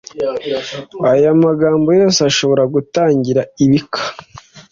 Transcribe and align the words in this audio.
Aya 1.11 1.29
magambo 1.45 1.87
yose 1.99 2.19
ashobora 2.29 2.63
gutangira 2.73 3.41
ibika 3.65 4.01